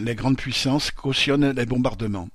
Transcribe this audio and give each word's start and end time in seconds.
Les 0.00 0.16
grandes 0.16 0.36
puissances 0.36 0.90
cautionnent 0.90 1.52
les 1.52 1.66
bombardements. 1.66 2.28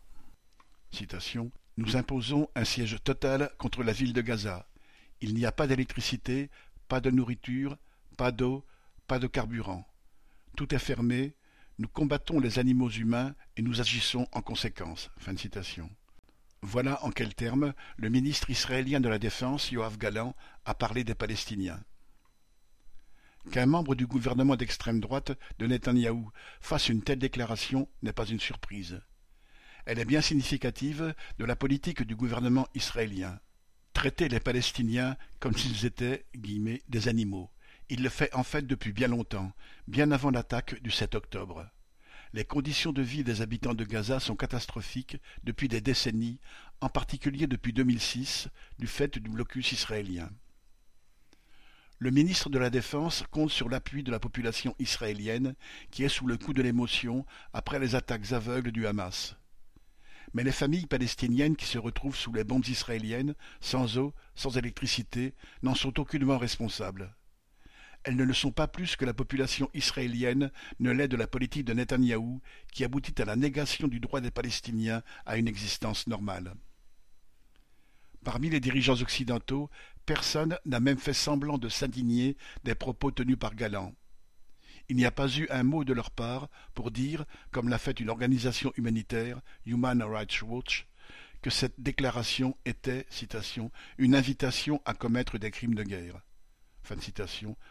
Nous 1.76 1.98
imposons 1.98 2.48
un 2.56 2.64
siège 2.64 2.98
total 3.04 3.52
contre 3.58 3.84
la 3.84 3.92
ville 3.92 4.14
de 4.14 4.22
Gaza. 4.22 4.70
Il 5.20 5.34
n'y 5.34 5.46
a 5.46 5.52
pas 5.52 5.68
d'électricité, 5.68 6.50
pas 6.88 7.02
de 7.02 7.12
nourriture, 7.12 7.78
pas 8.16 8.32
d'eau, 8.32 8.66
pas 9.08 9.20
de 9.20 9.28
carburant. 9.28 9.86
Tout 10.56 10.74
est 10.74 10.80
fermé. 10.80 11.36
Nous 11.80 11.90
combattons 11.90 12.40
les 12.40 12.60
animaux 12.60 12.90
humains 12.90 13.36
et 13.58 13.62
nous 13.62 13.82
agissons 13.82 14.26
en 14.32 14.42
conséquence. 14.42 15.10
Voilà 16.62 17.04
en 17.04 17.12
quels 17.12 17.36
termes 17.36 17.74
le 17.98 18.10
ministre 18.10 18.50
israélien 18.50 19.02
de 19.02 19.10
la 19.10 19.20
Défense, 19.20 19.70
Yoav 19.72 19.98
Galan, 19.98 20.34
a 20.64 20.74
parlé 20.74 21.04
des 21.04 21.16
Palestiniens. 21.16 21.82
Qu'un 23.52 23.66
membre 23.66 23.96
du 23.96 24.06
gouvernement 24.06 24.56
d'extrême 24.56 25.00
droite 25.00 25.32
de 25.58 25.66
Netanyahou 25.66 26.30
fasse 26.62 26.90
une 26.90 27.02
telle 27.02 27.20
déclaration 27.20 27.90
n'est 28.04 28.14
pas 28.14 28.28
une 28.28 28.40
surprise. 28.40 29.02
Elle 29.86 29.98
est 29.98 30.06
bien 30.06 30.22
significative 30.22 31.16
de 31.40 31.46
la 31.46 31.56
politique 31.56 32.04
du 32.04 32.16
gouvernement 32.16 32.68
israélien. 32.76 33.40
Traiter 33.94 34.30
les 34.30 34.40
Palestiniens 34.40 35.18
comme 35.40 35.58
s'ils 35.58 35.86
étaient 35.86 36.26
des 36.36 37.08
animaux. 37.08 37.50
Il 37.90 38.04
le 38.04 38.10
fait 38.10 38.34
en 38.36 38.44
fait 38.44 38.68
depuis 38.68 38.94
bien 38.94 39.08
longtemps, 39.08 39.52
bien 39.88 40.12
avant 40.12 40.30
l'attaque 40.30 40.80
du 40.84 40.92
7 40.92 41.16
octobre. 41.16 41.66
Les 42.34 42.46
conditions 42.46 42.94
de 42.94 43.02
vie 43.02 43.24
des 43.24 43.42
habitants 43.42 43.74
de 43.74 43.84
Gaza 43.84 44.20
sont 44.20 44.36
catastrophiques 44.36 45.18
depuis 45.44 45.68
des 45.68 45.82
décennies, 45.82 46.40
en 46.82 46.90
particulier 46.90 47.48
depuis 47.48 47.74
2006, 47.74 48.50
du 48.78 48.86
fait 48.86 49.18
du 49.18 49.32
blocus 49.32 49.72
israélien. 49.72 50.30
Le 52.02 52.12
ministre 52.12 52.50
de 52.50 52.58
la 52.58 52.70
Défense 52.70 53.26
compte 53.30 53.52
sur 53.52 53.68
l'appui 53.68 54.04
de 54.04 54.12
la 54.12 54.22
population 54.22 54.74
israélienne 54.80 55.54
qui 55.92 56.06
est 56.06 56.10
sous 56.10 56.28
le 56.28 56.38
coup 56.38 56.54
de 56.54 56.62
l'émotion 56.62 57.26
après 57.52 57.78
les 57.78 57.94
attaques 57.94 58.32
aveugles 58.32 58.72
du 58.72 58.88
Hamas. 58.88 59.36
Mais 60.34 60.46
les 60.46 60.54
familles 60.54 60.86
palestiniennes 60.86 61.58
qui 61.58 61.66
se 61.66 61.78
retrouvent 61.78 62.16
sous 62.16 62.32
les 62.32 62.46
bombes 62.46 62.66
israéliennes, 62.68 63.36
sans 63.60 63.98
eau, 63.98 64.14
sans 64.34 64.56
électricité, 64.56 65.34
n'en 65.62 65.76
sont 65.76 66.00
aucunement 66.00 66.38
responsables. 66.38 67.14
Elles 68.06 68.16
ne 68.16 68.24
le 68.24 68.34
sont 68.34 68.54
pas 68.54 68.70
plus 68.70 68.96
que 68.96 69.04
la 69.04 69.14
population 69.14 69.70
israélienne 69.74 70.52
ne 70.80 70.92
l'est 70.92 71.10
de 71.10 71.18
la 71.18 71.28
politique 71.28 71.66
de 71.66 71.74
Netanyahou 71.74 72.42
qui 72.72 72.86
aboutit 72.86 73.22
à 73.22 73.26
la 73.26 73.36
négation 73.36 73.90
du 73.90 74.00
droit 74.00 74.22
des 74.22 74.32
Palestiniens 74.32 75.04
à 75.26 75.36
une 75.36 75.50
existence 75.50 76.08
normale. 76.08 76.56
Parmi 78.30 78.52
les 78.52 78.60
dirigeants 78.60 79.02
occidentaux, 79.02 79.72
personne 80.06 80.60
n'a 80.64 80.80
même 80.80 81.00
fait 81.00 81.16
semblant 81.16 81.58
de 81.58 81.68
s'indigner 81.68 82.38
des 82.64 82.76
propos 82.76 83.10
tenus 83.10 83.40
par 83.40 83.56
Galan. 83.56 83.96
Il 84.88 84.98
n'y 84.98 85.06
a 85.08 85.12
pas 85.12 85.36
eu 85.36 85.48
un 85.50 85.64
mot 85.64 85.84
de 85.84 85.94
leur 85.94 86.12
part 86.12 86.48
pour 86.76 86.92
dire, 86.92 87.26
comme 87.50 87.70
l'a 87.70 87.80
fait 87.80 88.00
une 88.00 88.12
organisation 88.12 88.72
humanitaire, 88.78 89.42
Human 89.66 90.04
Rights 90.04 90.44
Watch, 90.44 90.88
que 91.42 91.50
cette 91.50 91.82
déclaration 91.82 92.56
était, 92.66 93.08
citation, 93.10 93.72
une 93.98 94.14
invitation 94.14 94.80
à 94.86 94.94
commettre 94.94 95.40
des 95.40 95.50
crimes 95.50 95.74
de 95.74 95.82
guerre 95.82 96.22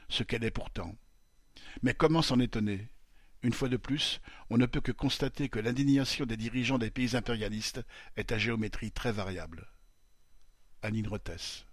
ce 0.08 0.22
qu'elle 0.24 0.42
est 0.42 0.50
pourtant. 0.50 0.96
Mais 1.82 1.94
comment 1.94 2.20
s'en 2.20 2.40
étonner? 2.40 2.88
Une 3.44 3.52
fois 3.52 3.68
de 3.68 3.76
plus, 3.76 4.20
on 4.50 4.58
ne 4.58 4.66
peut 4.66 4.80
que 4.80 4.90
constater 4.90 5.48
que 5.48 5.60
l'indignation 5.60 6.26
des 6.26 6.36
dirigeants 6.36 6.78
des 6.78 6.90
pays 6.90 7.14
impérialistes 7.14 7.80
est 8.16 8.32
à 8.32 8.38
géométrie 8.38 8.90
très 8.90 9.12
variable. 9.12 9.68
Anine 10.82 11.08
Rotès. 11.08 11.67